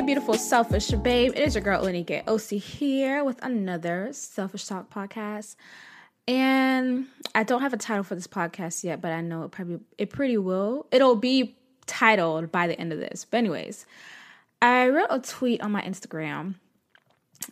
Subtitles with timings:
[0.00, 1.32] Hey, beautiful selfish babe.
[1.36, 5.56] It is your girl Olanikee Osi here with another Selfish Talk podcast.
[6.26, 9.80] And I don't have a title for this podcast yet, but I know it probably
[9.98, 10.86] it pretty will.
[10.90, 13.26] It'll be titled by the end of this.
[13.30, 13.84] But anyways,
[14.62, 16.54] I wrote a tweet on my Instagram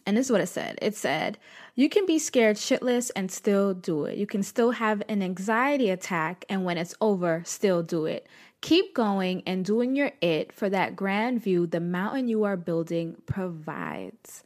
[0.06, 0.78] and this is what it said.
[0.82, 1.38] It said,
[1.74, 4.18] You can be scared shitless and still do it.
[4.18, 8.26] You can still have an anxiety attack, and when it's over, still do it.
[8.60, 13.16] Keep going and doing your it for that grand view the mountain you are building
[13.26, 14.42] provides.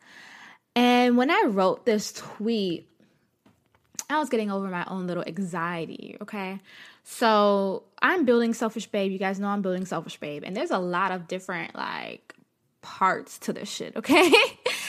[0.76, 2.88] And when I wrote this tweet,
[4.10, 6.60] I was getting over my own little anxiety, okay?
[7.04, 9.10] So I'm building Selfish Babe.
[9.10, 10.42] You guys know I'm building Selfish Babe.
[10.44, 12.34] And there's a lot of different, like,
[12.82, 14.30] parts to this shit, okay?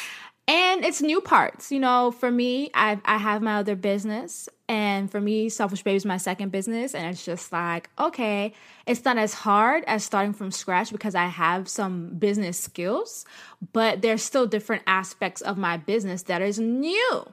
[0.48, 5.12] and it's new parts you know for me i i have my other business and
[5.12, 8.54] for me selfish baby is my second business and it's just like okay
[8.86, 13.26] it's not as hard as starting from scratch because i have some business skills
[13.72, 17.26] but there's still different aspects of my business that is new.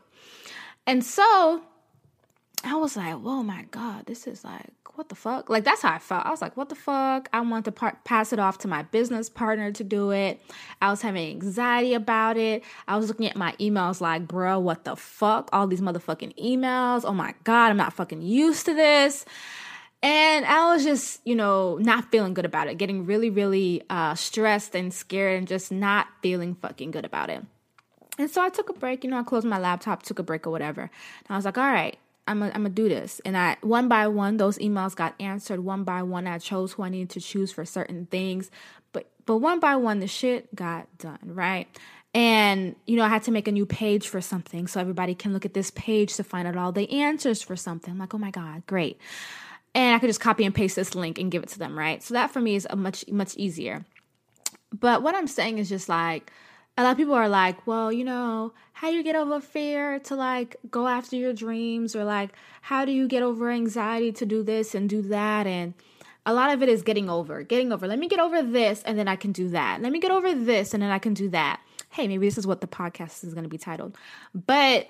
[0.86, 1.62] And so
[2.64, 5.48] i was like whoa, my god this is like what the fuck?
[5.48, 6.26] Like that's how I felt.
[6.26, 7.30] I was like, what the fuck?
[7.32, 10.42] I want to par- pass it off to my business partner to do it.
[10.82, 12.62] I was having anxiety about it.
[12.86, 15.48] I was looking at my emails like, bro, what the fuck?
[15.54, 17.04] All these motherfucking emails.
[17.06, 19.24] Oh my god, I'm not fucking used to this.
[20.02, 24.14] And I was just, you know, not feeling good about it, getting really, really uh,
[24.14, 27.42] stressed and scared and just not feeling fucking good about it.
[28.18, 30.46] And so I took a break, you know, I closed my laptop, took a break
[30.46, 30.82] or whatever.
[30.82, 30.90] And
[31.30, 33.20] I was like, all right, I'm gonna do this.
[33.24, 35.60] And I one by one those emails got answered.
[35.60, 38.50] One by one I chose who I needed to choose for certain things.
[38.92, 41.66] But but one by one the shit got done, right?
[42.14, 45.32] And you know, I had to make a new page for something so everybody can
[45.32, 47.92] look at this page to find out all the answers for something.
[47.92, 48.98] I'm like, oh my God, great.
[49.74, 52.02] And I could just copy and paste this link and give it to them, right?
[52.02, 53.84] So that for me is a much, much easier.
[54.72, 56.32] But what I'm saying is just like
[56.80, 59.98] a lot of people are like, well, you know, how do you get over fear
[60.00, 62.30] to like go after your dreams or like
[62.62, 65.74] how do you get over anxiety to do this and do that and
[66.24, 67.86] a lot of it is getting over, getting over.
[67.86, 69.82] Let me get over this and then I can do that.
[69.82, 71.60] Let me get over this and then I can do that.
[71.90, 73.96] Hey, maybe this is what the podcast is going to be titled.
[74.34, 74.88] But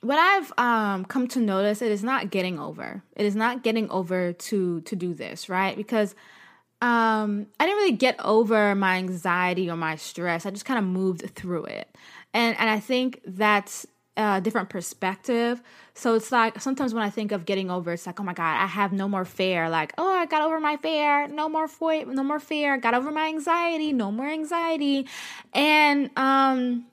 [0.00, 3.02] what I've um, come to notice, it is not getting over.
[3.14, 5.76] It is not getting over to to do this, right?
[5.76, 6.14] Because
[6.82, 10.44] um, I didn't really get over my anxiety or my stress.
[10.44, 11.88] I just kind of moved through it.
[12.34, 15.62] And and I think that's a different perspective.
[15.94, 18.62] So it's like sometimes when I think of getting over, it's like, oh my God,
[18.62, 19.68] I have no more fear.
[19.68, 21.28] Like, oh, I got over my fear.
[21.28, 22.04] No more fear.
[22.06, 22.76] No more fear.
[22.76, 23.92] Got over my anxiety.
[23.92, 25.06] No more anxiety.
[25.54, 26.86] And um,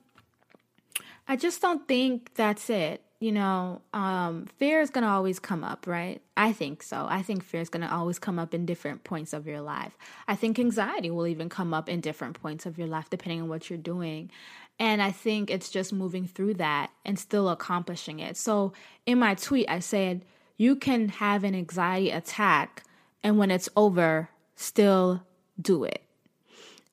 [1.28, 5.64] I just don't think that's it you know, um, fear is going to always come
[5.64, 6.22] up, right?
[6.36, 7.08] I think so.
[7.10, 9.98] I think fear is going to always come up in different points of your life.
[10.28, 13.48] I think anxiety will even come up in different points of your life, depending on
[13.48, 14.30] what you're doing.
[14.78, 18.36] And I think it's just moving through that and still accomplishing it.
[18.36, 18.74] So
[19.06, 20.26] in my tweet, I said,
[20.58, 22.84] you can have an anxiety attack,
[23.24, 25.24] and when it's over, still
[25.62, 26.03] do it.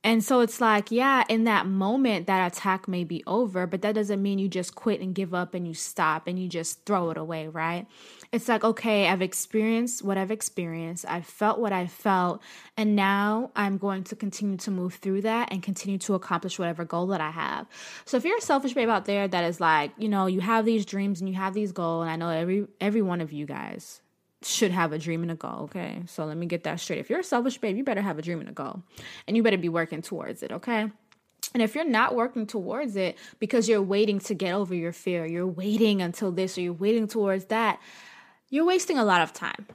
[0.02, 3.94] And so it's like, yeah, in that moment, that attack may be over, but that
[3.94, 7.10] doesn't mean you just quit and give up and you stop and you just throw
[7.10, 7.86] it away, right?
[8.32, 12.40] It's like, okay, I've experienced what I've experienced, I've felt what I felt,
[12.78, 16.86] and now I'm going to continue to move through that and continue to accomplish whatever
[16.86, 17.66] goal that I have.
[18.06, 20.64] So if you're a selfish babe out there that is like, you know, you have
[20.64, 23.44] these dreams and you have these goals, and I know every every one of you
[23.44, 24.00] guys
[24.42, 26.02] should have a dream and a goal, okay?
[26.06, 26.98] So let me get that straight.
[26.98, 28.82] If you're a selfish babe, you better have a dream and a goal.
[29.26, 30.90] And you better be working towards it, okay?
[31.52, 35.26] And if you're not working towards it because you're waiting to get over your fear,
[35.26, 37.80] you're waiting until this or you're waiting towards that,
[38.48, 39.66] you're wasting a lot of time.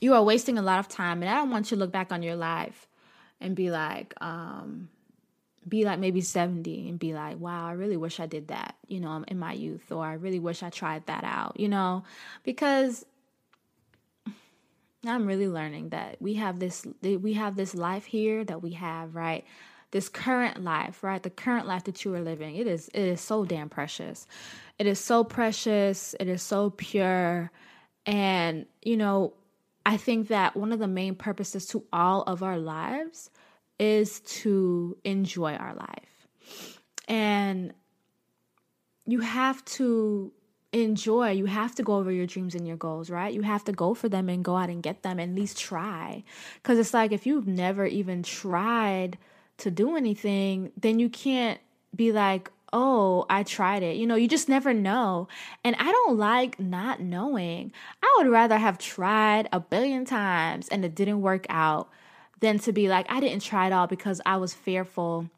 [0.00, 1.22] You are wasting a lot of time.
[1.22, 2.88] And I don't want you to look back on your life
[3.40, 4.88] and be like, um,
[5.68, 9.00] be like maybe 70 and be like, wow, I really wish I did that, you
[9.00, 12.04] know, in my youth, or I really wish I tried that out, you know,
[12.44, 13.04] because
[15.08, 19.14] I'm really learning that we have this we have this life here that we have,
[19.14, 19.44] right?
[19.92, 21.22] This current life, right?
[21.22, 22.56] The current life that you are living.
[22.56, 24.26] It is it is so damn precious.
[24.78, 27.50] It is so precious, it is so pure
[28.06, 29.34] and, you know,
[29.84, 33.30] I think that one of the main purposes to all of our lives
[33.78, 36.28] is to enjoy our life.
[37.08, 37.74] And
[39.06, 40.32] you have to
[40.82, 41.30] enjoy.
[41.30, 43.32] You have to go over your dreams and your goals, right?
[43.32, 45.58] You have to go for them and go out and get them and at least
[45.58, 46.24] try.
[46.62, 49.18] Because it's like if you've never even tried
[49.58, 51.58] to do anything, then you can't
[51.94, 53.96] be like, oh, I tried it.
[53.96, 55.28] You know, you just never know.
[55.64, 57.72] And I don't like not knowing.
[58.02, 61.88] I would rather have tried a billion times and it didn't work out
[62.40, 65.30] than to be like, I didn't try it all because I was fearful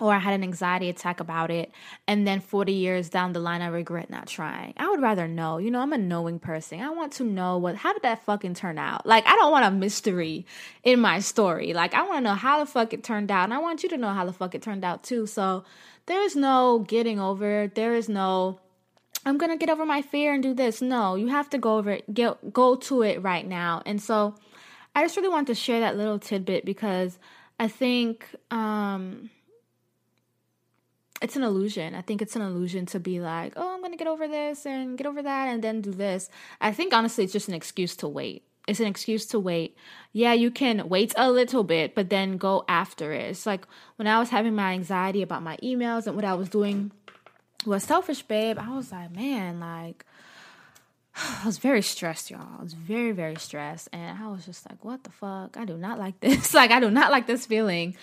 [0.00, 1.70] or I had an anxiety attack about it,
[2.06, 4.74] and then 40 years down the line, I regret not trying.
[4.76, 5.58] I would rather know.
[5.58, 6.80] You know, I'm a knowing person.
[6.80, 9.06] I want to know what, how did that fucking turn out?
[9.06, 10.46] Like, I don't want a mystery
[10.82, 11.72] in my story.
[11.72, 13.88] Like, I want to know how the fuck it turned out, and I want you
[13.90, 15.26] to know how the fuck it turned out too.
[15.26, 15.64] So,
[16.06, 17.70] there's no getting over.
[17.72, 18.58] There is no,
[19.24, 20.82] I'm gonna get over my fear and do this.
[20.82, 23.82] No, you have to go over it, get, go to it right now.
[23.86, 24.34] And so,
[24.96, 27.18] I just really want to share that little tidbit because
[27.58, 29.30] I think, um,
[31.22, 31.94] it's an illusion.
[31.94, 34.66] I think it's an illusion to be like, oh, I'm going to get over this
[34.66, 36.28] and get over that and then do this.
[36.60, 38.44] I think honestly, it's just an excuse to wait.
[38.66, 39.76] It's an excuse to wait.
[40.12, 43.30] Yeah, you can wait a little bit, but then go after it.
[43.30, 43.66] It's like
[43.96, 46.92] when I was having my anxiety about my emails and what I was doing
[47.64, 48.58] was selfish, babe.
[48.58, 50.04] I was like, man, like,
[51.16, 52.46] I was very stressed, y'all.
[52.58, 53.88] I was very, very stressed.
[53.92, 55.56] And I was just like, what the fuck?
[55.56, 56.54] I do not like this.
[56.54, 57.96] like, I do not like this feeling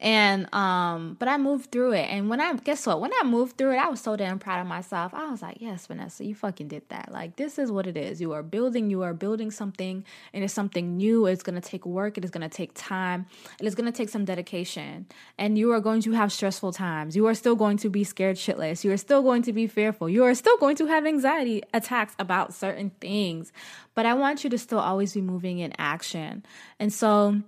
[0.00, 2.08] and um but i moved through it.
[2.10, 3.00] And when i guess what?
[3.00, 5.14] When i moved through it i was so damn proud of myself.
[5.14, 7.12] I was like yes vanessa you fucking did that.
[7.12, 8.20] Like this is what it is.
[8.20, 11.26] You are building you are building something and it's something new.
[11.26, 13.26] It's to take work it is to take time
[13.60, 15.06] it is to take some dedication.
[15.38, 17.16] And you are going to have stressful times.
[17.16, 18.84] You are still going to be scared shitless.
[18.84, 20.08] You are still going to be fearful.
[20.08, 23.52] You are still going to have anxiety attacks about certain things.
[23.94, 26.44] But i want you to still always be moving in action.
[26.78, 27.42] And so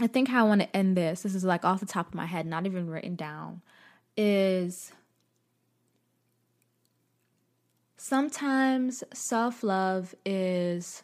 [0.00, 2.14] I think how I want to end this, this is like off the top of
[2.14, 3.62] my head, not even written down,
[4.16, 4.92] is
[7.96, 11.02] sometimes self love is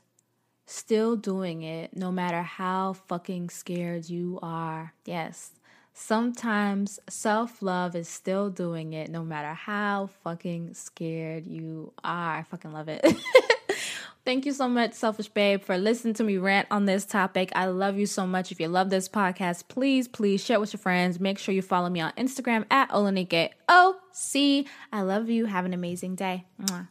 [0.67, 4.95] still doing it no matter how fucking scared you are.
[5.05, 5.53] Yes.
[5.93, 12.39] Sometimes self love is still doing it no matter how fucking scared you are.
[12.39, 13.05] I fucking love it.
[14.25, 17.53] Thank you so much, Selfish Babe, for listening to me rant on this topic.
[17.55, 18.51] I love you so much.
[18.51, 21.21] If you love this podcast, please, please share it with your friends.
[21.21, 24.67] Make sure you follow me on Instagram at Olanikee Osi.
[24.91, 25.45] I love you.
[25.45, 26.47] Have an amazing day.
[26.59, 26.89] Mwah.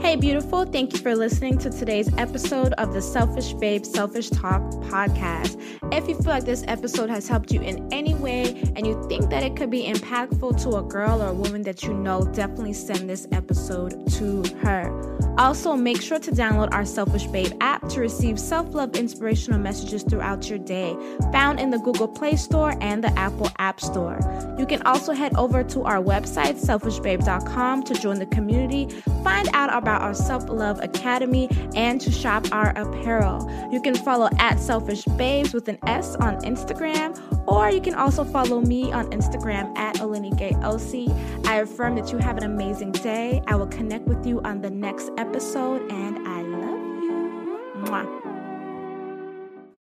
[0.00, 0.64] Hey, beautiful.
[0.64, 5.60] Thank you for listening to today's episode of the Selfish Babe Selfish Talk podcast.
[5.92, 9.30] If you feel like this episode has helped you in any way and you think
[9.30, 12.72] that it could be impactful to a girl or a woman that you know, definitely
[12.72, 15.16] send this episode to her.
[15.38, 20.02] Also, make sure to download our Selfish Babe app to receive self love inspirational messages
[20.02, 20.96] throughout your day,
[21.30, 24.18] found in the Google Play Store and the Apple App Store.
[24.58, 28.88] You can also head over to our website, selfishbabe.com, to join the community,
[29.22, 33.50] find out about our Self Love Academy, and to shop our apparel.
[33.72, 38.24] You can follow at Selfish Babes with an S on Instagram, or you can also
[38.24, 41.46] follow me on Instagram at OlanikeeOsi.
[41.46, 43.42] I affirm that you have an amazing day.
[43.46, 47.60] I will connect with you on the next episode, and I love you.
[47.84, 48.35] Mwah.